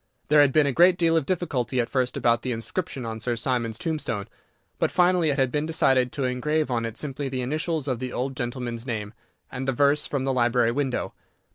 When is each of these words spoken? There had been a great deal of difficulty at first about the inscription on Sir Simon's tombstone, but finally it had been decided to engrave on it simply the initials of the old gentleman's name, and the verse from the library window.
There 0.29 0.41
had 0.41 0.51
been 0.51 0.65
a 0.65 0.71
great 0.71 0.97
deal 0.97 1.15
of 1.15 1.27
difficulty 1.27 1.79
at 1.79 1.87
first 1.87 2.17
about 2.17 2.41
the 2.41 2.51
inscription 2.51 3.05
on 3.05 3.19
Sir 3.19 3.35
Simon's 3.35 3.77
tombstone, 3.77 4.27
but 4.79 4.89
finally 4.89 5.29
it 5.29 5.37
had 5.37 5.51
been 5.51 5.67
decided 5.67 6.11
to 6.13 6.23
engrave 6.23 6.71
on 6.71 6.85
it 6.85 6.97
simply 6.97 7.29
the 7.29 7.41
initials 7.43 7.87
of 7.87 7.99
the 7.99 8.11
old 8.11 8.35
gentleman's 8.35 8.87
name, 8.87 9.13
and 9.51 9.67
the 9.67 9.71
verse 9.73 10.07
from 10.07 10.23
the 10.23 10.33
library 10.33 10.71
window. 10.71 11.13